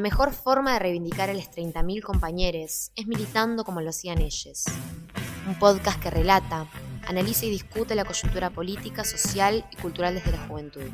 La 0.00 0.08
mejor 0.08 0.32
forma 0.32 0.72
de 0.72 0.78
reivindicar 0.78 1.28
a 1.28 1.34
los 1.34 1.50
30.000 1.50 2.00
compañeros 2.00 2.90
es 2.96 3.06
militando 3.06 3.64
como 3.64 3.82
lo 3.82 3.90
hacían 3.90 4.22
ellos. 4.22 4.64
Un 5.46 5.58
podcast 5.58 6.00
que 6.00 6.08
relata, 6.08 6.66
analiza 7.06 7.44
y 7.44 7.50
discute 7.50 7.94
la 7.94 8.06
coyuntura 8.06 8.48
política, 8.48 9.04
social 9.04 9.66
y 9.70 9.76
cultural 9.76 10.14
desde 10.14 10.32
la 10.32 10.46
juventud. 10.48 10.88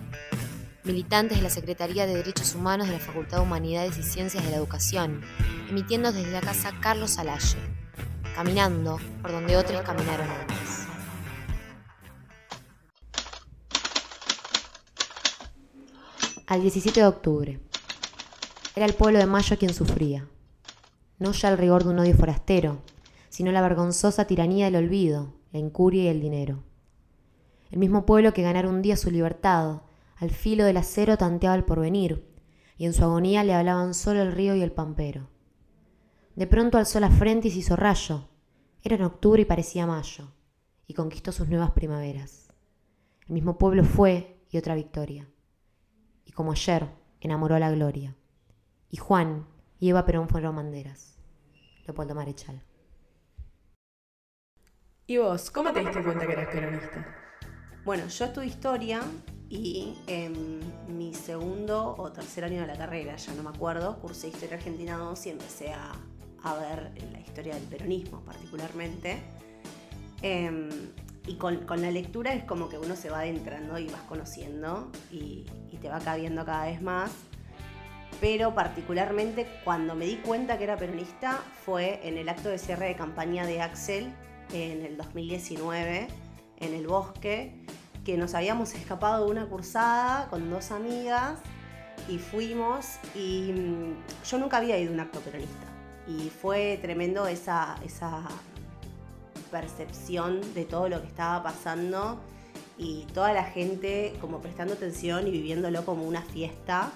Militantes 0.83 1.39
de 1.39 1.45
la 1.45 1.51
Secretaría 1.51 2.05
de 2.05 2.17
Derechos 2.17 2.57
Humanos 2.57 2.89
de 2.89 2.95
la 2.95 2.99
Facultad 2.99 3.37
de 3.37 3.45
Humanidades 3.45 3.97
y 3.97 4.03
Ciencias 4.03 4.43
de 4.45 4.51
la 4.51 4.57
Educación, 4.57 5.23
emitiendo 5.71 6.11
desde 6.11 6.33
la 6.33 6.41
casa 6.41 6.73
Carlos 6.81 7.13
Salaye, 7.13 7.59
caminando 8.35 8.99
por 9.23 9.31
donde 9.31 9.57
otros 9.57 9.83
caminaron 9.83 10.29
antes. 10.29 10.89
Al 16.49 16.61
17 16.61 16.99
de 16.99 17.07
octubre. 17.07 17.61
Era 18.77 18.87
el 18.87 18.95
pueblo 18.95 19.19
de 19.19 19.27
Mayo 19.27 19.59
quien 19.59 19.75
sufría. 19.75 20.29
No 21.19 21.33
ya 21.33 21.49
el 21.49 21.59
rigor 21.59 21.83
de 21.83 21.91
un 21.91 21.99
odio 21.99 22.15
forastero, 22.15 22.83
sino 23.29 23.51
la 23.51 23.63
vergonzosa 23.63 24.27
tiranía 24.27 24.67
del 24.67 24.77
olvido, 24.77 25.33
la 25.51 25.59
incuria 25.59 26.05
y 26.05 26.09
el 26.09 26.21
dinero. 26.21 26.63
El 27.71 27.79
mismo 27.79 28.07
pueblo 28.07 28.33
que 28.33 28.43
ganara 28.43 28.69
un 28.69 28.83
día 28.83 28.97
su 28.97 29.11
libertad, 29.11 29.81
al 30.17 30.31
filo 30.31 30.65
del 30.65 30.77
acero 30.77 31.17
tanteaba 31.17 31.57
el 31.57 31.65
porvenir, 31.65 32.25
y 32.77 32.85
en 32.85 32.93
su 32.93 33.03
agonía 33.03 33.43
le 33.43 33.55
hablaban 33.55 33.95
solo 33.95 34.23
el 34.23 34.33
río 34.33 34.55
y 34.55 34.63
el 34.63 34.73
pampero. 34.73 35.31
De 36.35 36.47
pronto 36.47 36.79
alzó 36.79 37.01
la 37.01 37.11
frente 37.11 37.49
y 37.49 37.51
se 37.51 37.59
hizo 37.59 37.77
rayo. 37.77 38.29
Era 38.83 38.97
en 38.97 39.03
octubre 39.03 39.43
y 39.43 39.47
parecía 39.47 39.87
mayo, 39.87 40.33
y 40.87 40.95
conquistó 40.95 41.33
sus 41.33 41.49
nuevas 41.49 41.71
primaveras. 41.71 42.53
El 43.27 43.33
mismo 43.33 43.59
pueblo 43.59 43.85
fue 43.85 44.45
y 44.51 44.59
otra 44.59 44.75
victoria 44.75 45.27
y 46.27 46.33
como 46.33 46.53
ayer 46.53 46.87
enamoró 47.21 47.59
la 47.59 47.71
gloria. 47.71 48.15
Y 48.91 48.97
Juan 48.97 49.47
y 49.79 49.91
Eva 49.91 50.05
Perón 50.05 50.29
fueron 50.29 50.57
banderas. 50.57 51.19
Leopoldo 51.87 52.15
Marechal. 52.15 52.63
¿Y 55.07 55.19
vos, 55.19 55.51
cómo 55.51 55.73
te 55.73 55.81
diste 55.81 56.03
cuenta 56.03 56.27
que 56.27 56.33
eras 56.33 56.49
peronista? 56.49 57.07
Bueno, 57.85 58.09
yo 58.09 58.25
estudié 58.25 58.49
historia 58.49 59.03
y 59.49 59.97
en 60.09 60.59
mi 60.89 61.15
segundo 61.15 61.95
o 61.97 62.11
tercer 62.11 62.43
año 62.43 62.63
de 62.63 62.67
la 62.67 62.77
carrera, 62.77 63.15
ya 63.15 63.33
no 63.35 63.45
me 63.45 63.51
acuerdo, 63.51 64.01
cursé 64.01 64.29
Historia 64.29 64.57
Argentina 64.57 64.97
2 64.97 65.27
y 65.27 65.31
empecé 65.31 65.73
a, 65.73 65.93
ver 66.59 66.93
la 67.13 67.21
historia 67.21 67.55
del 67.55 67.65
peronismo 67.65 68.21
particularmente. 68.21 69.19
Em, 70.23 70.69
y 71.27 71.35
con, 71.35 71.61
la 71.81 71.91
lectura 71.91 72.35
es 72.35 72.45
como 72.45 72.69
que 72.69 72.79
uno 72.79 72.95
se 72.95 73.11
va 73.11 73.21
adentrando 73.21 73.79
y 73.79 73.89
vas 73.89 74.03
conociendo 74.03 74.91
y, 75.11 75.47
te 75.81 75.89
va 75.89 76.01
cabiendo 76.01 76.45
cada 76.45 76.67
vez 76.67 76.81
más. 76.81 77.13
Pero 78.21 78.55
particularmente 78.55 79.47
cuando 79.65 79.95
me 79.95 80.07
di 80.07 80.17
cuenta 80.17 80.59
que 80.59 80.65
era 80.65 80.77
peronista 80.77 81.43
fue 81.65 82.01
en 82.03 82.17
el 82.17 82.29
acto 82.29 82.49
de 82.49 82.59
cierre 82.59 82.87
de 82.87 82.97
campaña 82.97 83.47
de 83.47 83.61
Axel 83.61 84.13
en 84.53 84.85
el 84.85 84.97
2019, 84.97 86.09
en 86.59 86.75
el 86.75 86.87
bosque, 86.87 87.67
que 88.05 88.17
nos 88.17 88.35
habíamos 88.35 88.75
escapado 88.75 89.27
de 89.27 89.31
una 89.33 89.47
cursada 89.47 90.29
con 90.29 90.49
dos 90.49 90.71
amigas 90.71 91.41
y 92.09 92.19
fuimos 92.19 92.99
y 93.15 93.53
mm, 93.53 94.25
yo 94.25 94.39
nunca 94.39 94.59
había 94.59 94.79
ido 94.79 94.93
a 94.93 94.95
un 94.95 95.01
acto 95.01 95.21
peronista 95.21 95.67
y 96.07 96.31
fue 96.31 96.79
tremendo 96.81 97.27
esa, 97.27 97.77
esa 97.85 98.23
percepción 99.51 100.41
de 100.55 100.65
todo 100.65 100.89
lo 100.89 101.01
que 101.01 101.09
estaba 101.09 101.43
pasando 101.43 102.21
y 102.79 103.07
toda 103.13 103.33
la 103.33 103.45
gente 103.45 104.15
como 104.21 104.41
prestando 104.41 104.75
atención 104.75 105.27
y 105.27 105.31
viviéndolo 105.31 105.85
como 105.85 106.05
una 106.05 106.23
fiesta. 106.23 106.93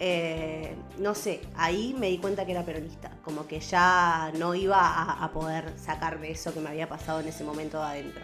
Eh, 0.00 0.76
no 0.98 1.14
sé, 1.14 1.40
ahí 1.56 1.94
me 1.98 2.08
di 2.08 2.18
cuenta 2.18 2.46
que 2.46 2.52
era 2.52 2.64
peronista, 2.64 3.10
como 3.24 3.48
que 3.48 3.58
ya 3.58 4.32
no 4.38 4.54
iba 4.54 5.24
a, 5.24 5.32
poder 5.32 5.76
sacarme 5.76 6.30
eso 6.30 6.54
que 6.54 6.60
me 6.60 6.68
había 6.68 6.88
pasado 6.88 7.20
en 7.20 7.28
ese 7.28 7.42
momento 7.42 7.78
de 7.78 7.84
adentro. 7.84 8.22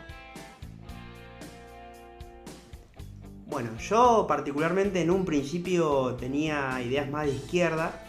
Bueno, 3.46 3.76
yo 3.78 4.24
particularmente 4.28 5.00
en 5.02 5.10
un 5.10 5.24
principio 5.24 6.14
tenía 6.14 6.80
ideas 6.80 7.10
más 7.10 7.26
de 7.26 7.32
izquierda, 7.32 8.00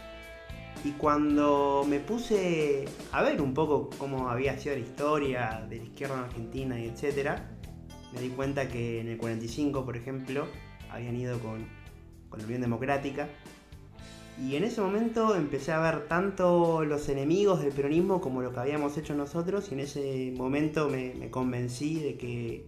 y 0.84 0.92
cuando 0.92 1.84
me 1.88 1.98
puse 1.98 2.84
a 3.10 3.22
ver 3.22 3.40
un 3.42 3.54
poco 3.54 3.90
cómo 3.98 4.28
había 4.28 4.56
sido 4.56 4.76
la 4.76 4.82
historia 4.82 5.66
de 5.68 5.78
la 5.78 5.84
izquierda 5.84 6.14
en 6.14 6.20
Argentina 6.20 6.78
y 6.78 6.86
etcétera, 6.86 7.50
me 8.12 8.20
di 8.20 8.28
cuenta 8.28 8.68
que 8.68 9.00
en 9.00 9.08
el 9.08 9.18
45, 9.18 9.84
por 9.84 9.96
ejemplo, 9.96 10.46
habían 10.90 11.16
ido 11.16 11.40
con, 11.40 11.66
con 12.28 12.38
la 12.38 12.46
Unión 12.46 12.60
Democrática. 12.60 13.28
Y 14.38 14.56
en 14.56 14.64
ese 14.64 14.82
momento 14.82 15.34
empecé 15.34 15.72
a 15.72 15.80
ver 15.80 16.08
tanto 16.08 16.84
los 16.84 17.08
enemigos 17.08 17.62
del 17.62 17.72
peronismo 17.72 18.20
como 18.20 18.42
lo 18.42 18.52
que 18.52 18.60
habíamos 18.60 18.98
hecho 18.98 19.14
nosotros 19.14 19.70
y 19.70 19.74
en 19.74 19.80
ese 19.80 20.32
momento 20.36 20.90
me, 20.90 21.30
convencí 21.30 22.00
de 22.00 22.18
que, 22.18 22.66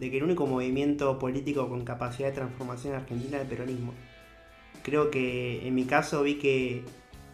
de 0.00 0.10
que 0.10 0.16
el 0.16 0.24
único 0.24 0.46
movimiento 0.46 1.16
político 1.18 1.68
con 1.68 1.84
capacidad 1.84 2.30
de 2.30 2.34
transformación 2.34 2.94
en 2.94 3.00
Argentina 3.00 3.36
era 3.36 3.42
el 3.42 3.48
peronismo. 3.48 3.94
Creo 4.82 5.12
que 5.12 5.66
en 5.66 5.74
mi 5.76 5.84
caso 5.84 6.24
vi 6.24 6.38
que 6.38 6.84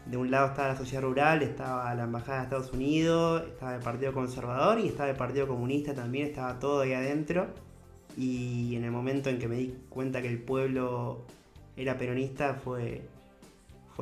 de 0.04 0.16
un 0.18 0.30
lado 0.30 0.48
estaba 0.48 0.68
la 0.68 0.76
sociedad 0.76 1.02
rural, 1.02 1.42
estaba 1.42 1.94
la 1.94 2.04
embajada 2.04 2.38
de 2.38 2.44
Estados 2.44 2.72
Unidos, 2.72 3.44
estaba 3.48 3.74
el 3.74 3.82
Partido 3.82 4.12
Conservador 4.12 4.80
y 4.80 4.88
estaba 4.88 5.08
el 5.08 5.16
Partido 5.16 5.48
Comunista 5.48 5.94
también, 5.94 6.26
estaba 6.26 6.58
todo 6.58 6.80
ahí 6.82 6.92
adentro. 6.92 7.48
Y 8.16 8.76
en 8.76 8.84
el 8.84 8.90
momento 8.90 9.30
en 9.30 9.38
que 9.38 9.48
me 9.48 9.56
di 9.56 9.74
cuenta 9.88 10.20
que 10.20 10.28
el 10.28 10.42
pueblo 10.42 11.24
era 11.76 11.96
peronista 11.96 12.54
fue, 12.54 13.02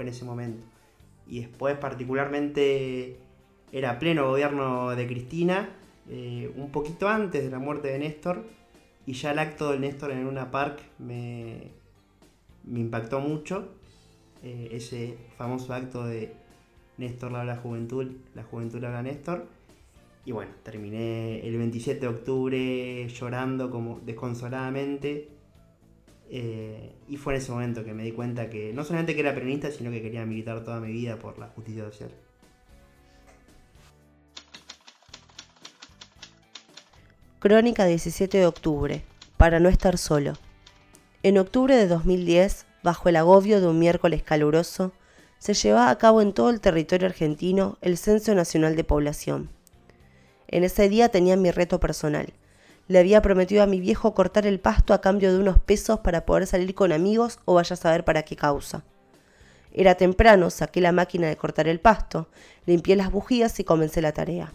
en 0.00 0.08
ese 0.08 0.24
momento. 0.24 0.64
Y 1.26 1.40
después 1.40 1.76
particularmente 1.76 3.16
era 3.72 3.98
pleno 3.98 4.28
gobierno 4.28 4.94
de 4.96 5.06
Cristina, 5.06 5.70
eh, 6.08 6.50
un 6.56 6.70
poquito 6.70 7.08
antes 7.08 7.44
de 7.44 7.50
la 7.50 7.58
muerte 7.58 7.88
de 7.88 7.98
Néstor, 7.98 8.44
y 9.06 9.12
ya 9.12 9.32
el 9.32 9.38
acto 9.38 9.72
del 9.72 9.80
Néstor 9.80 10.10
en 10.12 10.26
una 10.26 10.50
park 10.50 10.80
me, 10.98 11.70
impactó 12.66 13.20
mucho 13.20 13.68
eh, 14.42 14.68
ese 14.72 15.16
famoso 15.36 15.72
acto 15.72 16.04
de 16.04 16.34
Néstor 16.98 17.32
la 17.32 17.56
juventud, 17.56 18.12
la 18.34 18.42
juventud 18.42 18.82
habla 18.84 19.02
Néstor. 19.02 19.46
Y 20.24 20.32
bueno, 20.32 20.52
terminé 20.62 21.40
el 21.46 21.56
27 21.56 22.00
de 22.00 22.08
octubre 22.08 23.08
llorando 23.08 23.70
como 23.70 24.00
desconsoladamente. 24.00 25.37
Eh, 26.30 26.92
y 27.08 27.16
fue 27.16 27.34
en 27.34 27.40
ese 27.40 27.52
momento 27.52 27.84
que 27.84 27.94
me 27.94 28.02
di 28.02 28.12
cuenta 28.12 28.50
que 28.50 28.72
no 28.72 28.84
solamente 28.84 29.14
que 29.14 29.20
era 29.20 29.34
peronista, 29.34 29.70
sino 29.70 29.90
que 29.90 30.02
quería 30.02 30.26
militar 30.26 30.62
toda 30.64 30.80
mi 30.80 30.92
vida 30.92 31.16
por 31.16 31.38
la 31.38 31.48
justicia 31.48 31.84
social. 31.84 32.10
Crónica 37.38 37.86
17 37.86 38.38
de 38.38 38.46
octubre, 38.46 39.02
para 39.36 39.60
no 39.60 39.68
estar 39.68 39.96
solo. 39.96 40.34
En 41.22 41.38
octubre 41.38 41.76
de 41.76 41.86
2010 41.86 42.66
bajo 42.82 43.08
el 43.08 43.16
agobio 43.16 43.60
de 43.60 43.66
un 43.66 43.78
miércoles 43.78 44.22
caluroso, 44.22 44.92
se 45.38 45.54
llevaba 45.54 45.90
a 45.90 45.98
cabo 45.98 46.20
en 46.20 46.32
todo 46.32 46.50
el 46.50 46.60
territorio 46.60 47.06
argentino 47.06 47.78
el 47.80 47.96
Censo 47.96 48.34
Nacional 48.34 48.76
de 48.76 48.84
Población. 48.84 49.50
En 50.48 50.64
ese 50.64 50.88
día 50.88 51.10
tenía 51.10 51.36
mi 51.36 51.50
reto 51.50 51.80
personal. 51.80 52.32
Le 52.88 52.98
había 52.98 53.22
prometido 53.22 53.62
a 53.62 53.66
mi 53.66 53.80
viejo 53.80 54.14
cortar 54.14 54.46
el 54.46 54.60
pasto 54.60 54.94
a 54.94 55.00
cambio 55.00 55.30
de 55.30 55.38
unos 55.38 55.58
pesos 55.58 56.00
para 56.00 56.24
poder 56.24 56.46
salir 56.46 56.74
con 56.74 56.90
amigos 56.90 57.38
o 57.44 57.54
vaya 57.54 57.74
a 57.74 57.76
saber 57.76 58.04
para 58.04 58.22
qué 58.22 58.34
causa. 58.34 58.82
Era 59.72 59.94
temprano, 59.94 60.48
saqué 60.48 60.80
la 60.80 60.92
máquina 60.92 61.28
de 61.28 61.36
cortar 61.36 61.68
el 61.68 61.80
pasto, 61.80 62.28
limpié 62.64 62.96
las 62.96 63.12
bujías 63.12 63.60
y 63.60 63.64
comencé 63.64 64.00
la 64.00 64.12
tarea. 64.12 64.52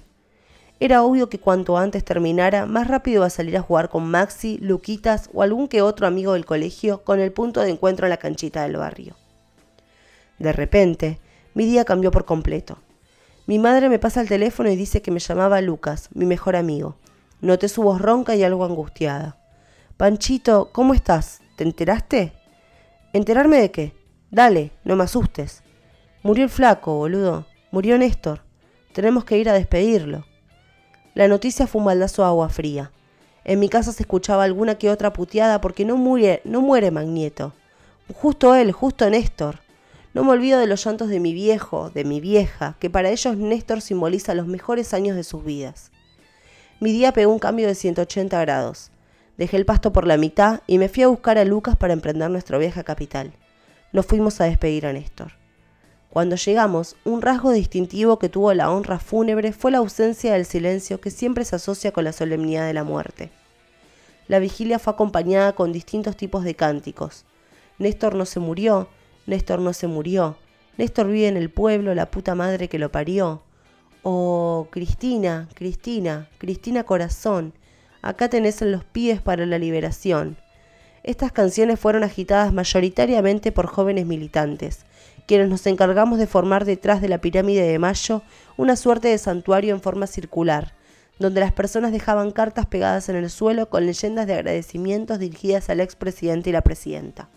Era 0.80 1.04
obvio 1.04 1.30
que 1.30 1.40
cuanto 1.40 1.78
antes 1.78 2.04
terminara, 2.04 2.66
más 2.66 2.88
rápido 2.88 3.18
iba 3.18 3.28
a 3.28 3.30
salir 3.30 3.56
a 3.56 3.62
jugar 3.62 3.90
con 3.90 4.10
Maxi, 4.10 4.58
Luquitas 4.58 5.30
o 5.32 5.44
algún 5.44 5.68
que 5.68 5.84
otro 5.84 6.08
amigo 6.08 6.34
del 6.34 6.46
colegio 6.46 7.04
con 7.04 7.20
el 7.20 7.32
punto 7.32 7.62
de 7.62 7.70
encuentro 7.70 8.08
en 8.08 8.10
la 8.10 8.18
canchita 8.18 8.64
del 8.64 8.78
barrio. 8.78 9.16
De 10.40 10.52
repente, 10.52 11.20
mi 11.54 11.66
día 11.66 11.86
cambió 11.86 12.10
por 12.10 12.26
completo. 12.26 12.80
Mi 13.46 13.60
madre 13.60 13.88
me 13.88 14.00
pasa 14.00 14.20
el 14.20 14.28
teléfono 14.28 14.70
y 14.70 14.76
dice 14.76 15.02
que 15.02 15.12
me 15.12 15.20
llamaba 15.20 15.62
Lucas, 15.62 16.10
mi 16.14 16.26
mejor 16.26 16.56
amigo. 16.56 16.98
Noté 17.44 17.68
su 17.68 17.84
voz 17.84 18.02
ronca 18.02 18.38
y 18.38 18.44
algo 18.46 18.64
angustiada. 18.64 19.36
Panchito, 19.98 20.70
¿cómo 20.72 20.94
estás? 20.94 21.42
¿Te 21.58 21.66
enteraste? 21.66 22.32
¿Enterarme 23.12 23.60
de 23.60 23.70
qué? 23.70 23.94
Dale, 24.32 24.72
no 24.86 24.96
me 24.96 25.04
asustes. 25.04 25.62
Murió 26.22 26.46
el 26.46 26.50
flaco, 26.50 26.96
boludo. 26.96 27.46
Murió 27.70 27.98
Néstor. 27.98 28.44
Tenemos 28.94 29.26
que 29.26 29.38
ir 29.38 29.50
a 29.50 29.54
despedirlo. 29.54 30.26
La 31.16 31.28
noticia 31.28 31.68
fue 31.68 31.80
un 31.80 31.88
baldazo 31.88 32.22
de 32.22 32.30
agua 32.30 32.48
fría. 32.48 32.94
En 33.44 33.60
mi 33.60 33.68
casa 33.68 33.92
se 33.92 34.04
escuchaba 34.04 34.46
alguna 34.46 34.76
que 34.76 34.90
otra 34.90 35.12
puteada 35.12 35.60
porque 35.60 35.84
no 35.84 35.98
muere, 35.98 36.40
no 36.46 36.62
muere 36.62 36.92
Magnieto. 36.92 37.52
Justo 38.14 38.56
él, 38.56 38.72
justo 38.72 39.10
Néstor. 39.10 39.60
No 40.14 40.24
me 40.24 40.32
olvido 40.32 40.60
de 40.60 40.68
los 40.68 40.86
llantos 40.86 41.10
de 41.10 41.20
mi 41.20 41.34
viejo, 41.34 41.90
de 41.90 42.06
mi 42.06 42.22
vieja, 42.22 42.78
que 42.80 42.90
para 42.90 43.10
ellos 43.10 43.36
Néstor 43.36 43.82
simboliza 43.82 44.34
los 44.34 44.48
mejores 44.48 44.94
años 44.94 45.18
de 45.18 45.26
sus 45.26 45.44
vidas. 45.44 45.92
Mi 46.84 46.92
día 46.92 47.14
pegó 47.14 47.32
un 47.32 47.40
cambio 47.40 47.66
de 47.66 47.76
180 47.76 48.42
grados. 48.42 48.92
Dejé 49.38 49.56
el 49.56 49.66
pasto 49.66 49.94
por 49.94 50.06
la 50.06 50.18
mitad 50.18 50.60
y 50.68 50.80
me 50.80 50.90
fui 50.90 51.04
a 51.04 51.08
buscar 51.08 51.38
a 51.38 51.46
Lucas 51.46 51.78
para 51.78 51.94
emprender 51.94 52.30
nuestra 52.30 52.58
vieja 52.58 52.84
capital. 52.84 53.32
nos 53.94 54.06
fuimos 54.06 54.42
a 54.42 54.44
despedir 54.44 54.86
a 54.86 54.92
Néstor. 54.92 55.32
Cuando 56.10 56.36
llegamos, 56.36 56.98
un 57.06 57.22
rasgo 57.22 57.54
distintivo 57.54 58.20
que 58.20 58.28
tuvo 58.28 58.54
la 58.54 58.70
honra 58.70 59.00
fúnebre 59.00 59.54
fue 59.54 59.72
la 59.72 59.78
ausencia 59.78 60.34
del 60.34 60.46
silencio 60.46 61.00
que 61.00 61.10
siempre 61.10 61.46
se 61.46 61.56
asocia 61.56 61.94
con 61.94 62.04
la 62.04 62.12
solemnidad 62.12 62.68
de 62.68 62.74
la 62.74 62.84
muerte. 62.84 63.32
La 64.28 64.40
vigilia 64.40 64.78
fue 64.78 64.92
acompañada 64.92 65.54
con 65.54 65.72
distintos 65.72 66.18
tipos 66.18 66.44
de 66.44 66.56
cánticos. 66.56 67.24
Néstor 67.78 68.14
no 68.14 68.26
se 68.26 68.42
murió, 68.42 68.90
Néstor 69.26 69.62
no 69.62 69.72
se 69.72 69.88
murió, 69.88 70.36
Néstor 70.78 71.08
vive 71.08 71.30
en 71.30 71.38
el 71.38 71.50
pueblo, 71.50 71.96
la 71.96 72.12
puta 72.12 72.36
madre 72.36 72.68
que 72.68 72.78
lo 72.78 72.92
parió. 72.92 73.42
O 74.06 74.68
Cristina, 74.70 75.48
Cristina, 75.54 76.28
Cristina 76.38 76.84
Corazón, 76.84 77.54
acá 78.02 78.30
tenés 78.30 78.62
en 78.62 78.74
los 78.74 78.84
pies 78.84 79.22
para 79.22 79.46
la 79.46 79.58
liberación. 79.58 80.36
Estas 81.04 81.32
canciones 81.32 81.80
fueron 81.80 82.04
agitadas 82.04 82.52
mayoritariamente 82.52 83.54
por 83.54 83.68
jóvenes 83.68 84.06
militantes, 84.06 84.86
quienes 85.26 85.48
nos 85.48 85.66
encargamos 85.68 86.20
de 86.20 86.28
formar 86.28 86.66
detrás 86.66 87.02
de 87.02 87.08
la 87.08 87.20
pirámide 87.20 87.64
de 87.64 87.80
Mayo 87.80 88.24
una 88.58 88.76
suerte 88.76 89.08
de 89.08 89.18
santuario 89.18 89.74
en 89.74 89.80
forma 89.80 90.06
circular, 90.06 90.74
donde 91.18 91.40
las 91.40 91.54
personas 91.54 91.94
dejaban 91.94 92.32
cartas 92.32 92.66
pegadas 92.66 93.08
en 93.08 93.16
el 93.16 93.30
suelo 93.30 93.70
con 93.70 93.86
leyendas 93.86 94.28
de 94.28 94.34
agradecimientos 94.34 95.18
dirigidas 95.20 95.70
al 95.70 95.80
expresidente 95.80 96.50
y 96.50 96.54
la 96.54 96.62
presidenta. 96.62 97.30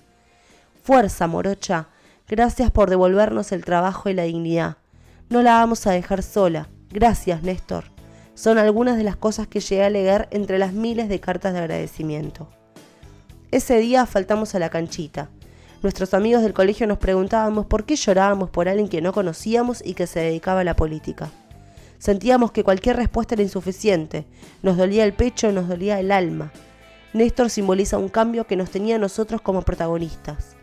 Fuerza, 0.83 1.29
morocha, 1.29 1.91
gracias 2.27 2.73
por 2.73 2.91
devolvernos 2.91 3.53
el 3.53 3.65
trabajo 3.65 4.09
y 4.09 4.15
la 4.15 4.25
dignidad. 4.25 4.79
No 5.29 5.43
la 5.43 5.55
vamos 5.55 5.85
a 5.89 5.91
dejar 5.91 6.23
sola. 6.23 6.69
Gracias, 6.89 7.43
Néstor. 7.43 7.91
Son 8.35 8.59
algunas 8.59 8.97
de 8.97 9.03
las 9.03 9.17
cosas 9.17 9.49
que 9.49 9.59
llegué 9.59 9.83
a 9.83 9.91
leer 9.91 10.29
entre 10.31 10.57
las 10.57 10.73
miles 10.73 11.09
de 11.09 11.19
cartas 11.19 11.53
de 11.53 11.59
agradecimiento. 11.59 12.49
Ese 13.51 13.79
día 13.79 14.07
faltamos 14.07 14.55
a 14.55 14.61
la 14.61 14.71
canchita. 14.71 15.29
Nuestros 15.83 16.15
amigos 16.15 16.43
del 16.43 16.53
colegio 16.53 16.87
nos 16.87 16.99
preguntábamos 16.99 17.67
por 17.67 17.85
qué 17.85 17.97
llorábamos 17.97 18.51
por 18.51 18.69
alguien 18.69 18.89
que 18.89 19.03
no 19.03 19.13
conocíamos 19.13 19.83
y 19.85 19.95
que 19.95 20.07
se 20.07 20.21
dedicaba 20.21 20.61
a 20.61 20.65
la 20.65 20.77
política. 20.77 21.31
Sentíamos 21.99 22.53
que 22.53 22.63
cualquier 22.63 22.97
respuesta 22.97 23.35
era 23.35 23.43
insuficiente, 23.43 24.27
nos 24.63 24.77
dolía 24.77 25.05
el 25.05 25.13
pecho, 25.13 25.51
nos 25.51 25.67
dolía 25.67 25.99
el 25.99 26.13
alma. 26.13 26.53
Néstor 27.15 27.51
simboliza 27.51 27.99
un 27.99 28.11
cambio 28.11 28.47
que 28.47 28.57
nos 28.57 28.71
tenía 28.71 28.97
a 28.97 29.01
nosotros 29.01 29.41
como 29.41 29.63
protagonistas. 29.63 30.56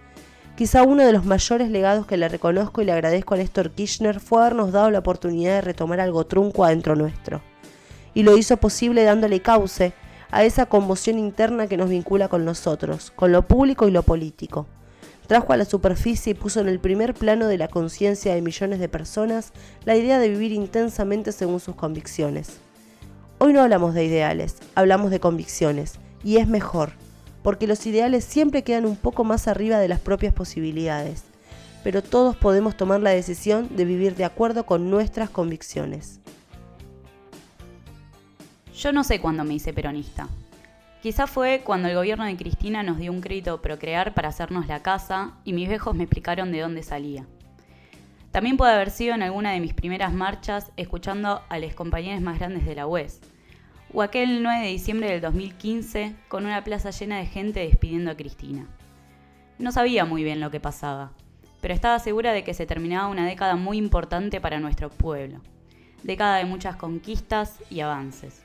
Quizá 0.56 0.84
uno 0.84 1.04
de 1.04 1.12
los 1.12 1.26
mayores 1.26 1.70
legados 1.70 2.06
que 2.06 2.18
le 2.18 2.30
reconozco 2.30 2.82
y 2.82 2.86
le 2.86 2.92
agradezco 2.92 3.34
a 3.34 3.38
Néstor 3.38 3.72
Kirchner 3.72 4.20
fue 4.20 4.42
habernos 4.42 4.72
dado 4.72 4.92
la 4.92 5.00
oportunidad 5.00 5.56
de 5.56 5.62
retomar 5.62 6.00
algo 6.00 6.26
trunco 6.26 6.64
adentro 6.64 6.96
nuestro. 6.96 7.42
Y 8.14 8.24
lo 8.24 8.38
hizo 8.38 8.58
posible 8.58 9.04
dándole 9.04 9.42
cauce 9.42 9.94
a 10.30 10.44
esa 10.44 10.68
conmoción 10.68 11.18
interna 11.18 11.68
que 11.68 11.78
nos 11.78 11.90
vincula 11.90 12.28
con 12.28 12.46
nosotros, 12.46 13.12
con 13.16 13.32
lo 13.32 13.48
público 13.48 13.88
y 13.88 13.92
lo 13.92 14.04
político 14.04 14.68
trajo 15.28 15.54
a 15.54 15.58
la 15.58 15.66
superficie 15.66 16.32
y 16.32 16.36
puso 16.36 16.60
en 16.60 16.68
el 16.68 16.80
primer 16.80 17.14
plano 17.14 17.48
de 17.48 17.58
la 17.58 17.68
conciencia 17.68 18.36
de 18.36 18.42
millones 18.42 18.80
de 18.80 18.90
personas 18.90 19.54
la 19.86 19.96
idea 19.96 20.20
de 20.20 20.30
vivir 20.30 20.52
intensamente 20.52 21.32
según 21.32 21.60
sus 21.60 21.76
convicciones. 21.76 22.58
Hoy 23.40 23.54
no 23.54 23.62
hablamos 23.62 23.94
de 23.94 24.06
ideales, 24.06 24.58
hablamos 24.76 25.12
de 25.12 25.20
convicciones, 25.20 25.94
y 26.24 26.38
es 26.38 26.48
mejor, 26.48 26.94
porque 27.44 27.68
los 27.68 27.86
ideales 27.86 28.24
siempre 28.24 28.63
quedan 28.63 28.86
un 28.86 28.95
poco 28.95 29.24
más 29.24 29.48
arriba 29.48 29.78
de 29.78 29.88
las 29.88 30.00
propias 30.00 30.34
posibilidades, 30.34 31.24
pero 31.84 32.01
todos 32.01 32.36
podemos 32.36 32.75
tomar 32.75 33.01
la 33.01 33.12
decisión 33.12 33.75
de 33.75 33.86
vivir 33.86 34.16
de 34.16 34.25
acuerdo 34.25 34.66
con 34.66 34.90
nuestras 34.90 35.30
convicciones. 35.30 36.19
Yo 38.75 38.92
no 38.92 39.04
sé 39.04 39.19
cuándo 39.19 39.44
me 39.44 39.54
hice 39.54 39.74
peronista, 39.74 40.30
Quizá 41.04 41.28
fue 41.28 41.63
cuando 41.66 41.90
el 41.90 41.95
gobierno 41.95 42.24
de 42.24 42.38
Cristina 42.38 42.81
nos 42.81 42.98
dio 42.98 43.12
un 43.12 43.19
crédito 43.19 43.62
Procrear 43.62 44.13
para 44.13 44.30
hacernos 44.30 44.68
la 44.68 44.81
casa 44.81 45.34
y 45.44 45.51
mis 45.51 45.68
viejos 45.68 45.94
me 45.94 46.06
explicaron 46.06 46.54
de 46.54 46.62
dónde 46.62 46.81
salía. 46.81 47.25
También 48.31 48.56
puede 48.56 48.72
haber 48.72 48.89
sido 48.89 49.13
en 49.13 49.22
alguna 49.22 49.51
de 49.51 49.60
mis 49.60 49.74
primeras 49.74 50.13
marchas 50.13 50.72
escuchando 50.78 51.42
a 51.50 51.60
los 51.60 51.74
compañeros 51.74 52.22
más 52.22 52.39
grandes 52.39 52.66
de 52.66 52.75
la 52.75 52.88
UES. 52.88 53.19
O 53.95 54.01
aquel 54.01 54.42
9 54.42 54.66
de 54.66 54.72
diciembre 54.72 55.12
del 55.12 55.22
2015 55.22 56.16
con 56.28 56.48
una 56.48 56.63
plaza 56.63 56.90
llena 56.90 57.19
de 57.19 57.28
gente 57.28 57.60
despidiendo 57.60 58.10
a 58.10 58.16
Cristina. 58.16 58.66
No 59.60 59.72
sabía 59.72 60.04
muy 60.04 60.24
bien 60.24 60.40
lo 60.40 60.50
que 60.50 60.60
pasaba, 60.60 61.12
pero 61.62 61.75
estaba 61.75 62.00
segura 62.00 62.34
de 62.34 62.44
que 62.44 62.56
se 62.56 62.66
terminaba 62.66 63.07
una 63.07 63.28
década 63.28 63.56
muy 63.56 63.78
importante 63.78 64.42
para 64.42 64.60
nuestro 64.60 64.90
pueblo. 64.90 65.42
Década 66.01 66.38
de 66.38 66.45
muchas 66.45 66.75
conquistas 66.75 67.60
y 67.69 67.81
avances. 67.81 68.42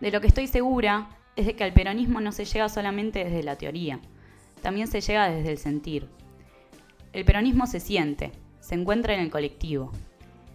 De 0.00 0.12
lo 0.12 0.20
que 0.20 0.28
estoy 0.28 0.46
segura 0.46 1.08
es 1.34 1.46
de 1.46 1.56
que 1.56 1.64
al 1.64 1.72
peronismo 1.72 2.20
no 2.20 2.30
se 2.30 2.44
llega 2.44 2.68
solamente 2.68 3.24
desde 3.24 3.42
la 3.42 3.56
teoría, 3.56 3.98
también 4.62 4.86
se 4.86 5.00
llega 5.00 5.28
desde 5.28 5.50
el 5.50 5.58
sentir. 5.58 6.08
El 7.12 7.24
peronismo 7.24 7.66
se 7.66 7.80
siente, 7.80 8.30
se 8.60 8.76
encuentra 8.76 9.14
en 9.14 9.20
el 9.20 9.30
colectivo. 9.30 9.90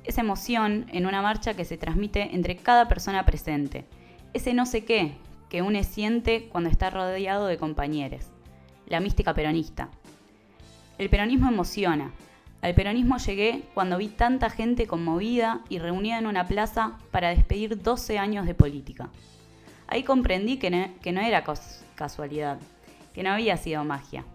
Esa 0.03 0.21
emoción 0.21 0.85
en 0.91 1.05
una 1.05 1.21
marcha 1.21 1.53
que 1.53 1.65
se 1.65 1.77
transmite 1.77 2.35
entre 2.35 2.57
cada 2.57 2.87
persona 2.87 3.25
presente. 3.25 3.85
Ese 4.33 4.53
no 4.53 4.65
sé 4.65 4.83
qué 4.83 5.13
que 5.49 5.61
une 5.61 5.83
siente 5.83 6.49
cuando 6.49 6.69
está 6.69 6.89
rodeado 6.89 7.45
de 7.45 7.57
compañeros. 7.57 8.25
La 8.87 8.99
mística 8.99 9.35
peronista. 9.35 9.89
El 10.97 11.09
peronismo 11.11 11.47
emociona. 11.47 12.11
Al 12.61 12.73
peronismo 12.73 13.17
llegué 13.17 13.63
cuando 13.75 13.97
vi 13.97 14.07
tanta 14.07 14.49
gente 14.49 14.87
conmovida 14.87 15.61
y 15.69 15.77
reunida 15.77 16.17
en 16.17 16.25
una 16.25 16.47
plaza 16.47 16.97
para 17.11 17.29
despedir 17.29 17.83
12 17.83 18.17
años 18.17 18.47
de 18.47 18.55
política. 18.55 19.09
Ahí 19.85 20.03
comprendí 20.03 20.57
que 20.57 20.71
no, 20.71 21.21
era 21.21 21.43
casualidad, 21.93 22.57
que 23.13 23.21
no 23.21 23.31
había 23.31 23.55
sido 23.57 23.83
magia. 23.83 24.25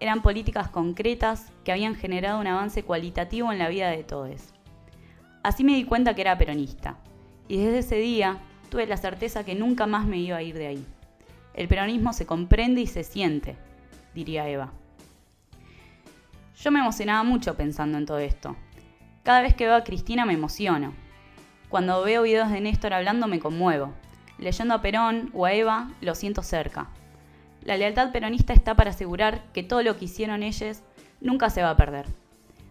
Eran 0.00 0.20
políticas 0.20 0.68
concretas 0.68 1.52
que 1.64 1.70
habían 1.70 1.94
generado 1.94 2.40
un 2.40 2.48
avance 2.48 2.82
cualitativo 2.82 3.52
en 3.52 3.58
la 3.58 3.68
vida 3.68 3.90
de 3.90 4.02
todos. 4.02 4.55
Así 5.46 5.62
me 5.62 5.74
di 5.76 5.84
cuenta 5.84 6.16
que 6.16 6.22
era 6.22 6.36
peronista, 6.36 6.96
y 7.46 7.58
desde 7.58 7.78
ese 7.78 7.96
día 7.98 8.38
tuve 8.68 8.84
la 8.84 8.96
certeza 8.96 9.44
que 9.44 9.54
nunca 9.54 9.86
más 9.86 10.04
me 10.04 10.18
iba 10.18 10.38
a 10.38 10.42
ir 10.42 10.58
de 10.58 10.66
ahí. 10.66 10.84
El 11.54 11.68
peronismo 11.68 12.12
se 12.12 12.26
comprende 12.26 12.80
y 12.80 12.88
se 12.88 13.04
siente, 13.04 13.56
diría 14.12 14.48
Eva. 14.48 14.72
Yo 16.56 16.72
me 16.72 16.80
emocionaba 16.80 17.22
mucho 17.22 17.56
pensando 17.56 17.96
en 17.96 18.06
todo 18.06 18.18
esto. 18.18 18.56
Cada 19.22 19.40
vez 19.40 19.54
que 19.54 19.66
veo 19.66 19.76
a 19.76 19.84
Cristina 19.84 20.26
me 20.26 20.32
emociono. 20.32 20.94
Cuando 21.68 22.02
veo 22.02 22.22
videos 22.22 22.50
de 22.50 22.60
Néstor 22.60 22.92
hablando 22.92 23.28
me 23.28 23.38
conmuevo. 23.38 23.92
Leyendo 24.38 24.74
a 24.74 24.82
Perón 24.82 25.30
o 25.32 25.44
a 25.46 25.52
Eva, 25.52 25.92
lo 26.00 26.16
siento 26.16 26.42
cerca. 26.42 26.88
La 27.62 27.76
lealtad 27.76 28.10
peronista 28.10 28.52
está 28.52 28.74
para 28.74 28.90
asegurar 28.90 29.44
que 29.52 29.62
todo 29.62 29.84
lo 29.84 29.96
que 29.96 30.06
hicieron 30.06 30.42
ellos 30.42 30.82
nunca 31.20 31.50
se 31.50 31.62
va 31.62 31.70
a 31.70 31.76
perder. 31.76 32.25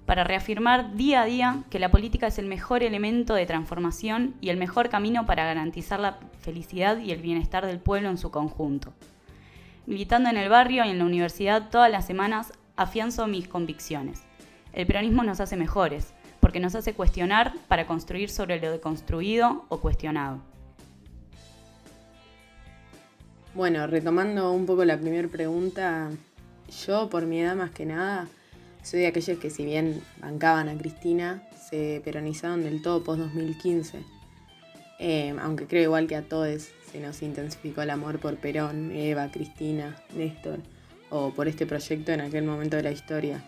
Para 0.05 0.23
reafirmar 0.23 0.95
día 0.95 1.21
a 1.21 1.25
día 1.25 1.63
que 1.71 1.79
la 1.79 1.89
política 1.89 2.27
es 2.27 2.37
el 2.37 2.45
mejor 2.45 2.83
elemento 2.83 3.33
de 3.33 3.47
transformación 3.47 4.35
y 4.39 4.49
el 4.49 4.57
mejor 4.57 4.89
camino 4.89 5.25
para 5.25 5.45
garantizar 5.45 5.99
la 5.99 6.19
felicidad 6.41 6.99
y 6.99 7.11
el 7.11 7.21
bienestar 7.21 7.65
del 7.65 7.79
pueblo 7.79 8.09
en 8.09 8.19
su 8.19 8.29
conjunto. 8.29 8.93
Militando 9.87 10.29
en 10.29 10.37
el 10.37 10.49
barrio 10.49 10.85
y 10.85 10.89
en 10.89 10.99
la 10.99 11.05
universidad 11.05 11.69
todas 11.69 11.91
las 11.91 12.05
semanas, 12.05 12.53
afianzo 12.75 13.25
mis 13.27 13.47
convicciones. 13.47 14.21
El 14.73 14.85
peronismo 14.85 15.23
nos 15.23 15.39
hace 15.39 15.57
mejores, 15.57 16.13
porque 16.39 16.59
nos 16.59 16.75
hace 16.75 16.93
cuestionar 16.93 17.53
para 17.67 17.87
construir 17.87 18.29
sobre 18.29 18.59
lo 18.59 18.71
deconstruido 18.71 19.65
o 19.69 19.79
cuestionado. 19.79 20.39
Bueno, 23.55 23.87
retomando 23.87 24.51
un 24.51 24.65
poco 24.65 24.85
la 24.85 24.97
primera 24.97 25.27
pregunta, 25.29 26.11
yo 26.85 27.09
por 27.09 27.25
mi 27.25 27.39
edad 27.39 27.55
más 27.55 27.71
que 27.71 27.85
nada, 27.85 28.27
soy 28.85 28.99
de 28.99 29.07
aquellos 29.07 29.39
que 29.39 29.49
si 29.49 29.65
bien 29.65 30.01
bancaban 30.21 30.69
a 30.69 30.77
Cristina, 30.77 31.41
se 31.59 32.01
peronizaron 32.05 32.63
del 32.63 32.83
todo 32.83 33.03
post 33.03 33.19
2015. 33.19 34.03
Eh, 34.99 35.35
aunque 35.41 35.65
creo 35.65 35.83
igual 35.83 36.05
que 36.05 36.15
a 36.15 36.21
todos 36.21 36.69
se 36.91 36.99
nos 36.99 37.23
intensificó 37.23 37.81
el 37.81 37.89
amor 37.89 38.19
por 38.19 38.37
Perón, 38.37 38.91
Eva, 38.91 39.31
Cristina, 39.31 39.95
Néstor, 40.15 40.59
o 41.09 41.31
por 41.31 41.47
este 41.47 41.65
proyecto 41.65 42.11
en 42.11 42.21
aquel 42.21 42.45
momento 42.45 42.77
de 42.77 42.83
la 42.83 42.91
historia. 42.91 43.43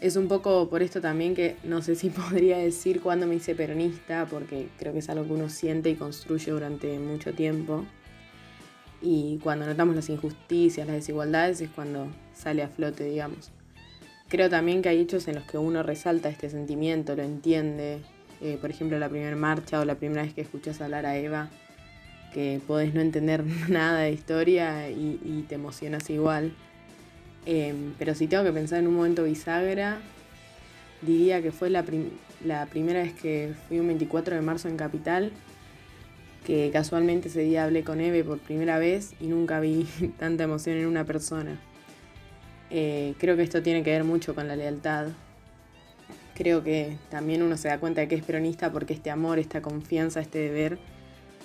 Es 0.00 0.16
un 0.16 0.26
poco 0.26 0.70
por 0.70 0.82
esto 0.82 1.02
también 1.02 1.34
que 1.34 1.56
no 1.62 1.82
sé 1.82 1.94
si 1.94 2.08
podría 2.10 2.56
decir 2.56 3.02
cuándo 3.02 3.26
me 3.26 3.34
hice 3.34 3.54
peronista, 3.54 4.26
porque 4.28 4.68
creo 4.78 4.94
que 4.94 5.00
es 5.00 5.10
algo 5.10 5.26
que 5.26 5.32
uno 5.34 5.50
siente 5.50 5.90
y 5.90 5.96
construye 5.96 6.50
durante 6.50 6.98
mucho 6.98 7.34
tiempo. 7.34 7.84
Y 9.02 9.38
cuando 9.42 9.66
notamos 9.66 9.94
las 9.94 10.08
injusticias, 10.08 10.86
las 10.86 10.96
desigualdades, 10.96 11.60
es 11.60 11.68
cuando 11.68 12.08
sale 12.32 12.62
a 12.62 12.68
flote, 12.68 13.04
digamos. 13.04 13.50
Creo 14.30 14.48
también 14.48 14.80
que 14.80 14.88
hay 14.88 15.00
hechos 15.00 15.26
en 15.26 15.34
los 15.34 15.44
que 15.44 15.58
uno 15.58 15.82
resalta 15.82 16.28
este 16.28 16.48
sentimiento, 16.50 17.16
lo 17.16 17.24
entiende. 17.24 17.98
Eh, 18.40 18.58
por 18.60 18.70
ejemplo, 18.70 18.96
la 19.00 19.08
primera 19.08 19.34
marcha 19.34 19.80
o 19.80 19.84
la 19.84 19.96
primera 19.96 20.22
vez 20.22 20.32
que 20.32 20.40
escuchas 20.40 20.80
hablar 20.80 21.04
a 21.04 21.16
Eva, 21.16 21.50
que 22.32 22.60
podés 22.64 22.94
no 22.94 23.00
entender 23.00 23.44
nada 23.68 24.02
de 24.02 24.12
historia 24.12 24.88
y, 24.88 25.44
te 25.48 25.56
emocionas 25.56 26.08
igual. 26.10 26.54
Em, 27.44 27.92
pero 27.98 28.14
si 28.14 28.28
tengo 28.28 28.44
que 28.44 28.52
pensar 28.52 28.78
en 28.78 28.86
un 28.86 28.94
momento 28.94 29.24
bisagra, 29.24 29.98
diría 31.02 31.42
que 31.42 31.50
fue 31.50 31.68
la, 31.68 31.84
la 32.44 32.66
primera 32.66 33.02
vez 33.02 33.14
que 33.14 33.54
fui 33.66 33.80
un 33.80 33.88
24 33.88 34.36
de 34.36 34.42
marzo 34.42 34.68
en 34.68 34.76
Capital 34.76 35.32
que 36.46 36.70
casualmente 36.72 37.28
ese 37.28 37.40
día 37.40 37.64
hablé 37.64 37.82
con 37.82 38.00
Eve 38.00 38.22
por 38.22 38.38
primera 38.38 38.78
vez 38.78 39.12
y 39.20 39.26
nunca 39.26 39.58
vi 39.58 39.88
tanta 40.18 40.44
emoción 40.44 40.78
en 40.78 40.86
una 40.86 41.04
persona. 41.04 41.58
Eh, 42.70 43.14
creo 43.18 43.36
que 43.36 43.42
esto 43.42 43.62
tiene 43.62 43.82
que 43.82 43.90
ver 43.90 44.04
mucho 44.04 44.34
con 44.34 44.48
la 44.48 44.56
lealtad. 44.56 45.08
Creo 46.34 46.62
que 46.62 46.96
también 47.10 47.42
uno 47.42 47.56
se 47.56 47.68
da 47.68 47.78
cuenta 47.78 48.00
de 48.00 48.08
que 48.08 48.14
es 48.14 48.24
peronista 48.24 48.72
porque 48.72 48.94
este 48.94 49.10
amor, 49.10 49.38
esta 49.38 49.60
confianza, 49.60 50.20
este 50.20 50.38
deber 50.38 50.78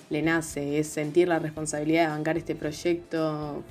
le 0.08 0.22
nace, 0.22 0.78
es 0.78 0.86
sentir 0.86 1.28
la 1.28 1.38
responsabilidad 1.38 2.04
de 2.04 2.08
bancar 2.08 2.38
este 2.38 2.54
proyecto 2.54 3.62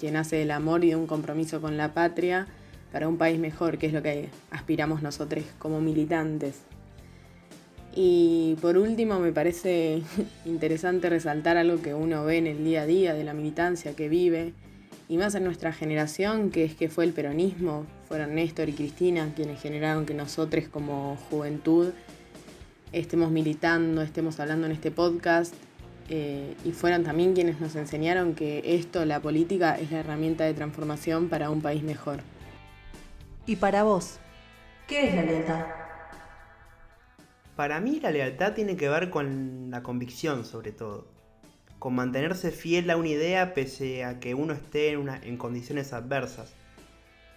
que 0.00 0.10
nace 0.10 0.36
del 0.36 0.52
amor 0.52 0.84
y 0.84 0.90
de 0.90 0.96
un 0.96 1.06
compromiso 1.06 1.60
con 1.60 1.76
la 1.76 1.92
patria 1.92 2.46
para 2.92 3.08
un 3.08 3.18
país 3.18 3.38
mejor, 3.38 3.78
que 3.78 3.86
es 3.86 3.92
lo 3.92 4.02
que 4.02 4.28
aspiramos 4.50 5.02
nosotros 5.02 5.44
como 5.58 5.80
militantes. 5.80 6.60
Y 7.94 8.56
por 8.60 8.76
último, 8.78 9.18
me 9.18 9.32
parece 9.32 10.02
interesante 10.44 11.10
resaltar 11.10 11.56
algo 11.56 11.82
que 11.82 11.92
uno 11.92 12.24
ve 12.24 12.38
en 12.38 12.46
el 12.46 12.64
día 12.64 12.82
a 12.82 12.86
día 12.86 13.14
de 13.14 13.24
la 13.24 13.34
militancia 13.34 13.94
que 13.94 14.08
vive, 14.08 14.54
y 15.10 15.18
más 15.18 15.34
en 15.34 15.42
nuestra 15.42 15.72
generación, 15.72 16.52
que 16.52 16.62
es 16.62 16.76
que 16.76 16.88
fue 16.88 17.04
el 17.04 17.12
peronismo, 17.12 17.84
fueron 18.06 18.36
Néstor 18.36 18.68
y 18.68 18.74
Cristina 18.74 19.32
quienes 19.34 19.60
generaron 19.60 20.06
que 20.06 20.14
nosotros 20.14 20.68
como 20.68 21.16
juventud 21.28 21.92
estemos 22.92 23.32
militando, 23.32 24.02
estemos 24.02 24.38
hablando 24.38 24.66
en 24.66 24.72
este 24.72 24.92
podcast, 24.92 25.52
eh, 26.10 26.54
y 26.64 26.70
fueron 26.70 27.02
también 27.02 27.34
quienes 27.34 27.60
nos 27.60 27.74
enseñaron 27.74 28.36
que 28.36 28.62
esto, 28.64 29.04
la 29.04 29.18
política, 29.18 29.76
es 29.76 29.90
la 29.90 29.98
herramienta 29.98 30.44
de 30.44 30.54
transformación 30.54 31.28
para 31.28 31.50
un 31.50 31.60
país 31.60 31.82
mejor. 31.82 32.20
¿Y 33.46 33.56
para 33.56 33.82
vos? 33.82 34.20
¿Qué 34.86 35.08
es 35.08 35.14
la 35.16 35.22
lealtad? 35.22 35.66
Para 37.56 37.80
mí 37.80 37.98
la 37.98 38.12
lealtad 38.12 38.52
tiene 38.52 38.76
que 38.76 38.88
ver 38.88 39.10
con 39.10 39.72
la 39.72 39.82
convicción 39.82 40.44
sobre 40.44 40.70
todo, 40.70 41.08
con 41.80 41.94
mantenerse 41.94 42.52
fiel 42.52 42.90
a 42.90 42.96
una 42.96 43.08
idea 43.08 43.54
pese 43.54 44.04
a 44.04 44.20
que 44.20 44.34
uno 44.34 44.52
esté 44.52 44.90
en, 44.90 45.08
en 45.08 45.36
condiciones 45.38 45.92
adversas. 45.92 46.52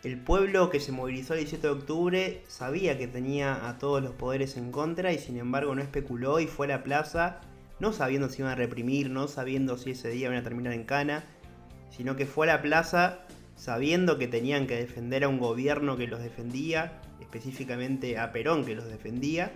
El 0.03 0.19
pueblo 0.19 0.69
que 0.69 0.81
se 0.81 0.91
movilizó 0.91 1.33
el 1.33 1.39
17 1.39 1.65
de 1.65 1.73
octubre 1.73 2.43
sabía 2.49 2.97
que 2.97 3.07
tenía 3.07 3.69
a 3.69 3.77
todos 3.77 4.03
los 4.03 4.11
poderes 4.11 4.57
en 4.57 4.71
contra 4.71 5.13
y 5.13 5.17
sin 5.17 5.37
embargo 5.37 5.73
no 5.73 5.81
especuló 5.81 6.41
y 6.41 6.47
fue 6.47 6.65
a 6.67 6.77
la 6.77 6.83
plaza 6.83 7.39
no 7.79 7.93
sabiendo 7.93 8.27
si 8.27 8.41
iban 8.41 8.51
a 8.51 8.55
reprimir, 8.55 9.09
no 9.09 9.29
sabiendo 9.29 9.77
si 9.77 9.91
ese 9.91 10.09
día 10.09 10.27
iban 10.27 10.37
a 10.37 10.43
terminar 10.43 10.73
en 10.73 10.83
cana, 10.83 11.23
sino 11.89 12.17
que 12.17 12.25
fue 12.25 12.49
a 12.49 12.55
la 12.55 12.61
plaza 12.61 13.19
sabiendo 13.55 14.17
que 14.17 14.27
tenían 14.27 14.67
que 14.67 14.75
defender 14.75 15.23
a 15.23 15.29
un 15.29 15.39
gobierno 15.39 15.95
que 15.95 16.07
los 16.07 16.21
defendía, 16.21 17.01
específicamente 17.21 18.17
a 18.17 18.33
Perón 18.33 18.65
que 18.65 18.75
los 18.75 18.87
defendía, 18.87 19.53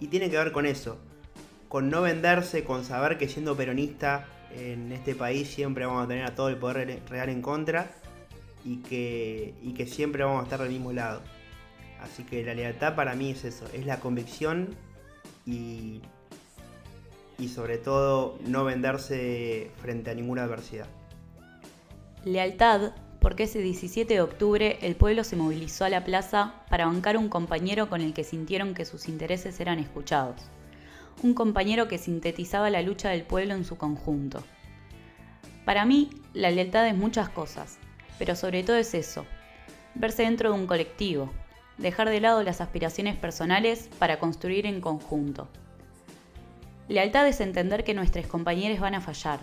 y 0.00 0.08
tiene 0.08 0.28
que 0.28 0.36
ver 0.36 0.52
con 0.52 0.66
eso, 0.66 0.98
con 1.76 1.90
no 1.90 2.00
venderse, 2.00 2.64
con 2.64 2.86
saber 2.86 3.18
que 3.18 3.28
siendo 3.28 3.54
peronista 3.54 4.24
en 4.50 4.92
este 4.92 5.14
país 5.14 5.46
siempre 5.46 5.84
vamos 5.84 6.06
a 6.06 6.08
tener 6.08 6.24
a 6.24 6.34
todo 6.34 6.48
el 6.48 6.56
poder 6.56 7.02
real 7.06 7.28
en 7.28 7.42
contra 7.42 7.90
y 8.64 8.78
que, 8.78 9.52
y 9.60 9.74
que 9.74 9.84
siempre 9.84 10.24
vamos 10.24 10.40
a 10.40 10.44
estar 10.44 10.58
del 10.58 10.70
mismo 10.70 10.94
lado. 10.94 11.20
Así 12.00 12.22
que 12.22 12.42
la 12.42 12.54
lealtad 12.54 12.94
para 12.94 13.14
mí 13.14 13.32
es 13.32 13.44
eso, 13.44 13.66
es 13.74 13.84
la 13.84 14.00
convicción 14.00 14.74
y 15.44 16.00
y 17.38 17.48
sobre 17.48 17.76
todo 17.76 18.38
no 18.46 18.64
venderse 18.64 19.70
frente 19.76 20.10
a 20.10 20.14
ninguna 20.14 20.44
adversidad. 20.44 20.86
Lealtad, 22.24 22.92
porque 23.20 23.42
ese 23.42 23.58
17 23.58 24.14
de 24.14 24.22
octubre 24.22 24.78
el 24.80 24.96
pueblo 24.96 25.24
se 25.24 25.36
movilizó 25.36 25.84
a 25.84 25.90
la 25.90 26.04
plaza 26.04 26.54
para 26.70 26.86
bancar 26.86 27.18
un 27.18 27.28
compañero 27.28 27.90
con 27.90 28.00
el 28.00 28.14
que 28.14 28.24
sintieron 28.24 28.72
que 28.72 28.86
sus 28.86 29.08
intereses 29.08 29.60
eran 29.60 29.78
escuchados. 29.78 30.40
Un 31.22 31.34
compañero 31.34 31.88
que 31.88 31.98
sintetizaba 31.98 32.68
la 32.68 32.82
lucha 32.82 33.08
del 33.08 33.22
pueblo 33.22 33.54
en 33.54 33.64
su 33.64 33.76
conjunto. 33.76 34.42
Para 35.64 35.84
mí, 35.84 36.10
la 36.34 36.50
lealtad 36.50 36.86
es 36.86 36.94
muchas 36.94 37.28
cosas, 37.28 37.78
pero 38.18 38.36
sobre 38.36 38.62
todo 38.62 38.76
es 38.76 38.94
eso, 38.94 39.24
verse 39.94 40.22
dentro 40.22 40.52
de 40.52 40.58
un 40.58 40.66
colectivo, 40.66 41.32
dejar 41.78 42.10
de 42.10 42.20
lado 42.20 42.42
las 42.42 42.60
aspiraciones 42.60 43.16
personales 43.16 43.88
para 43.98 44.18
construir 44.18 44.66
en 44.66 44.80
conjunto. 44.80 45.48
Lealtad 46.88 47.26
es 47.26 47.40
entender 47.40 47.82
que 47.82 47.94
nuestros 47.94 48.26
compañeros 48.26 48.78
van 48.78 48.94
a 48.94 49.00
fallar, 49.00 49.40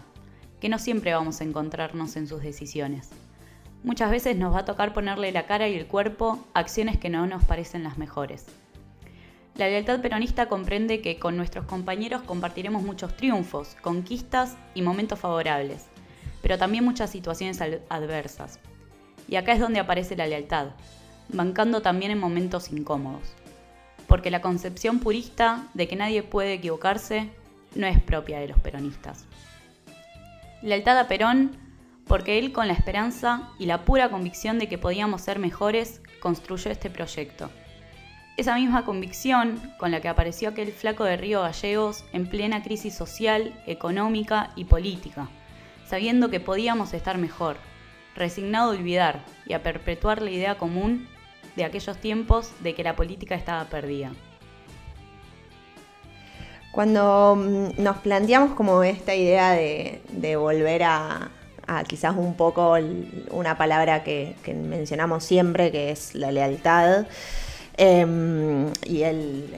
que 0.61 0.69
no 0.69 0.79
siempre 0.79 1.13
vamos 1.13 1.41
a 1.41 1.43
encontrarnos 1.43 2.15
en 2.15 2.27
sus 2.27 2.41
decisiones. 2.41 3.09
Muchas 3.83 4.11
veces 4.11 4.37
nos 4.37 4.53
va 4.53 4.59
a 4.59 4.65
tocar 4.65 4.93
ponerle 4.93 5.31
la 5.33 5.45
cara 5.45 5.67
y 5.67 5.75
el 5.75 5.87
cuerpo 5.87 6.39
a 6.53 6.59
acciones 6.59 6.97
que 6.97 7.09
no 7.09 7.27
nos 7.27 7.43
parecen 7.43 7.83
las 7.83 7.97
mejores. 7.97 8.45
La 9.55 9.67
lealtad 9.67 10.01
peronista 10.01 10.47
comprende 10.47 11.01
que 11.01 11.19
con 11.19 11.37
nuestros 11.37 11.65
compañeros 11.65 12.23
compartiremos 12.23 12.83
muchos 12.83 13.15
triunfos, 13.15 13.75
conquistas 13.81 14.57
y 14.73 14.81
momentos 14.81 15.19
favorables, 15.19 15.85
pero 16.41 16.57
también 16.57 16.83
muchas 16.83 17.11
situaciones 17.11 17.61
adversas. 17.89 18.59
Y 19.27 19.35
acá 19.35 19.53
es 19.53 19.59
donde 19.59 19.79
aparece 19.79 20.15
la 20.15 20.27
lealtad, 20.27 20.69
bancando 21.29 21.81
también 21.81 22.11
en 22.11 22.19
momentos 22.19 22.71
incómodos 22.71 23.33
porque 24.13 24.29
la 24.29 24.41
concepción 24.41 24.99
purista 24.99 25.67
de 25.73 25.87
que 25.87 25.95
nadie 25.95 26.21
puede 26.21 26.53
equivocarse 26.53 27.31
no 27.73 27.87
es 27.87 27.99
propia 27.99 28.39
de 28.39 28.47
los 28.47 28.59
peronistas. 28.59 29.25
Lealtad 30.61 30.99
a 30.99 31.07
Perón 31.07 31.57
porque 32.05 32.37
él 32.37 32.51
con 32.51 32.67
la 32.67 32.73
esperanza 32.73 33.49
y 33.57 33.65
la 33.65 33.85
pura 33.85 34.11
convicción 34.11 34.59
de 34.59 34.67
que 34.67 34.77
podíamos 34.77 35.21
ser 35.23 35.39
mejores 35.39 35.99
construyó 36.19 36.69
este 36.69 36.91
proyecto. 36.91 37.49
Esa 38.35 38.55
misma 38.55 38.83
convicción 38.83 39.61
con 39.77 39.91
la 39.91 40.01
que 40.01 40.09
apareció 40.09 40.49
aquel 40.49 40.71
flaco 40.71 41.03
de 41.03 41.17
Río 41.17 41.41
Gallegos 41.41 42.03
en 42.13 42.27
plena 42.27 42.63
crisis 42.63 42.95
social, 42.95 43.53
económica 43.67 44.49
y 44.55 44.65
política, 44.65 45.29
sabiendo 45.85 46.31
que 46.31 46.39
podíamos 46.39 46.93
estar 46.93 47.19
mejor, 47.19 47.57
resignado 48.15 48.71
a 48.71 48.75
olvidar 48.75 49.23
y 49.45 49.53
a 49.53 49.61
perpetuar 49.61 50.23
la 50.23 50.31
idea 50.31 50.57
común 50.57 51.07
de 51.55 51.63
aquellos 51.63 51.97
tiempos 51.97 52.51
de 52.61 52.73
que 52.73 52.83
la 52.83 52.95
política 52.95 53.35
estaba 53.35 53.65
perdida. 53.65 54.11
Cuando 56.71 57.35
mm, 57.35 57.83
nos 57.83 57.97
planteamos 57.97 58.53
como 58.53 58.81
esta 58.81 59.13
idea 59.13 59.51
de, 59.51 60.35
volver 60.37 60.81
a, 60.81 61.29
quizás 61.87 62.15
un 62.17 62.33
poco 62.33 62.75
una 63.29 63.59
palabra 63.59 64.03
que, 64.03 64.35
mencionamos 64.47 65.23
siempre, 65.23 65.71
que 65.71 65.91
es 65.91 66.15
la 66.15 66.31
lealtad, 66.31 67.05
em, 67.77 68.71
y 68.85 69.03
el, 69.03 69.53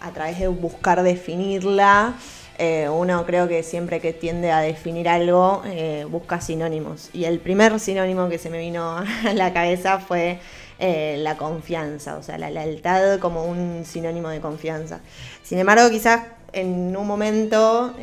a, 0.00 0.10
través 0.10 0.38
de 0.38 0.48
buscar 0.48 1.02
definirla, 1.02 2.14
eh, 2.58 2.88
uno 2.88 3.26
creo 3.26 3.48
que 3.48 3.62
siempre 3.62 4.00
que 4.00 4.12
tiende 4.12 4.52
a 4.52 4.60
definir 4.60 5.08
algo 5.08 5.62
eh, 5.66 6.06
busca 6.08 6.40
sinónimos. 6.40 7.10
Y 7.12 7.24
el 7.24 7.40
primer 7.40 7.80
sinónimo 7.80 8.28
que 8.28 8.38
se 8.38 8.50
me 8.50 8.58
vino 8.58 8.98
a 9.28 9.32
la 9.34 9.52
cabeza 9.52 9.98
fue 9.98 10.38
eh, 10.78 11.16
la 11.18 11.36
confianza, 11.36 12.16
o 12.16 12.22
sea, 12.22 12.38
la 12.38 12.50
lealtad 12.50 13.18
como 13.18 13.44
un 13.44 13.84
sinónimo 13.84 14.28
de 14.28 14.40
confianza. 14.40 15.00
Sin 15.42 15.58
embargo, 15.58 15.90
quizás 15.90 16.22
en 16.52 16.96
un 16.96 17.06
momento 17.06 17.94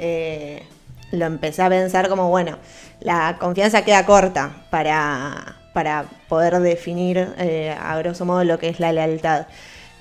lo 1.12 1.26
empecé 1.26 1.62
a 1.62 1.70
pensar 1.70 2.10
como, 2.10 2.30
bueno, 2.30 2.58
la 3.00 3.38
confianza 3.40 3.84
queda 3.84 4.06
corta 4.06 4.66
para, 4.70 5.61
para 5.74 6.06
poder 6.28 6.60
definir 6.60 7.34
eh, 7.38 7.76
a 7.80 7.98
grosso 7.98 8.26
modo 8.26 8.44
lo 8.44 8.60
que 8.60 8.70
es 8.70 8.80
la 8.80 8.92
lealtad. 8.92 9.48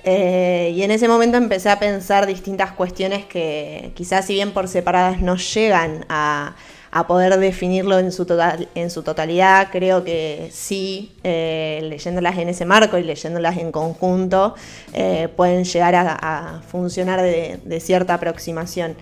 y 0.03 0.81
en 0.81 0.91
ese 0.91 1.07
momento 1.07 1.37
empecé 1.37 1.69
a 1.69 1.77
pensar 1.79 2.25
distintas 2.25 2.71
cuestiones 2.71 3.25
que 3.25 3.91
quizás 3.95 4.25
si 4.25 4.33
bien 4.33 4.51
por 4.51 4.67
separadas 4.67 5.21
no 5.21 5.35
llegan 5.35 6.05
a, 6.09 6.55
a 6.91 7.07
poder 7.07 7.37
definirlo 7.39 7.97
en 7.99 8.11
su, 8.11 8.25
total, 8.25 8.67
en 8.75 8.91
su 8.91 9.01
totalidad. 9.01 9.69
Creo 9.71 10.03
que 10.03 10.49
sí, 10.51 11.13
eh, 11.23 11.79
leyéndolas 11.83 12.37
en 12.37 12.49
ese 12.49 12.65
marco 12.65 12.97
y 12.97 13.03
leyéndolas 13.03 13.57
en 13.57 13.71
conjunto, 13.71 14.55
eh, 14.93 15.29
pueden 15.35 15.63
llegar 15.63 15.95
a, 15.95 16.61
funcionar 16.67 17.21
de, 17.21 17.79
cierta 17.79 18.15
aproximación. 18.15 18.95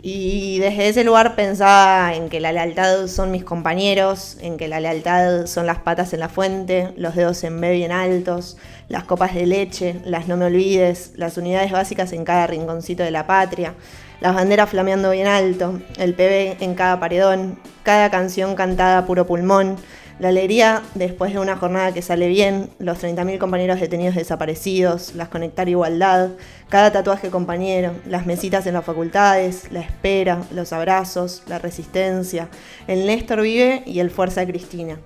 Y 0.00 0.60
desde 0.60 0.88
ese 0.88 1.02
lugar 1.02 1.34
pensaba 1.34 2.14
en 2.14 2.28
que 2.28 2.38
la 2.38 2.52
lealtad 2.52 3.08
son 3.08 3.32
mis 3.32 3.42
compañeros, 3.42 4.36
en 4.40 4.56
que 4.56 4.68
la 4.68 4.78
lealtad 4.78 5.46
son 5.46 5.66
las 5.66 5.78
patas 5.78 6.12
en 6.12 6.20
la 6.20 6.28
fuente, 6.28 6.92
los 6.96 7.16
dedos 7.16 7.42
en 7.42 7.60
B 7.60 7.72
bien 7.72 7.90
altos, 7.90 8.56
las 8.88 9.02
copas 9.02 9.34
de 9.34 9.46
leche, 9.46 9.96
las 10.04 10.28
no 10.28 10.36
me 10.36 10.44
olvides, 10.44 11.12
las 11.16 11.36
unidades 11.36 11.72
básicas 11.72 12.12
en 12.12 12.24
cada 12.24 12.46
rinconcito 12.46 13.02
de 13.02 13.10
la 13.10 13.26
patria, 13.26 13.74
las 14.20 14.36
banderas 14.36 14.70
flameando 14.70 15.10
bien 15.10 15.26
alto, 15.26 15.80
el 15.96 16.14
PB 16.14 16.62
en 16.62 16.76
cada 16.76 17.00
paredón, 17.00 17.58
cada 17.82 18.08
canción 18.08 18.54
cantada 18.54 18.98
a 18.98 19.06
puro 19.06 19.26
pulmón, 19.26 19.78
la 20.18 20.28
alegría 20.28 20.82
después 20.94 21.32
de 21.32 21.38
una 21.38 21.56
jornada 21.56 21.92
que 21.92 22.02
sale 22.02 22.28
bien, 22.28 22.70
los 22.78 23.02
30.000 23.02 23.38
compañeros 23.38 23.80
detenidos 23.80 24.16
desaparecidos, 24.16 25.14
las 25.14 25.28
conectar 25.28 25.68
igualdad, 25.68 26.30
cada 26.68 26.90
tatuaje 26.92 27.30
compañero, 27.30 27.92
las 28.06 28.26
mesitas 28.26 28.66
en 28.66 28.74
las 28.74 28.84
facultades, 28.84 29.70
la 29.70 29.80
espera, 29.80 30.42
los 30.52 30.72
abrazos, 30.72 31.42
la 31.46 31.58
resistencia, 31.58 32.48
el 32.86 33.06
Néstor 33.06 33.42
vive 33.42 33.82
y 33.86 34.00
el 34.00 34.10
Fuerza 34.10 34.44
Cristina. 34.44 34.98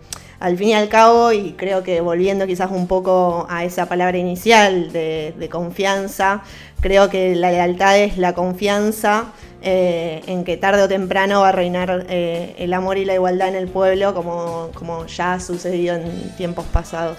Al 0.42 0.58
fin 0.58 0.70
y 0.70 0.74
al 0.74 0.88
cabo, 0.88 1.30
y 1.30 1.52
creo 1.52 1.84
que 1.84 2.00
volviendo 2.00 2.48
quizás 2.48 2.72
un 2.72 2.88
poco 2.88 3.46
a 3.48 3.64
esa 3.64 3.86
palabra 3.86 4.18
inicial 4.18 4.90
de, 4.90 5.48
confianza, 5.48 6.42
creo 6.80 7.08
que 7.08 7.36
la 7.36 7.52
lealtad 7.52 7.96
es 7.98 8.18
la 8.18 8.34
confianza 8.34 9.26
eh, 9.62 10.20
en 10.26 10.42
que 10.42 10.56
tarde 10.56 10.82
o 10.82 10.88
temprano 10.88 11.42
va 11.42 11.50
a 11.50 11.52
reinar 11.52 12.06
eh, 12.08 12.56
el 12.58 12.74
amor 12.74 12.98
y 12.98 13.04
la 13.04 13.14
igualdad 13.14 13.50
en 13.50 13.54
el 13.54 13.68
pueblo, 13.68 14.14
como, 14.14 14.70
como 14.74 15.06
ya 15.06 15.34
ha 15.34 15.40
sucedido 15.40 15.94
en 15.94 16.34
tiempos 16.36 16.64
pasados. 16.64 17.18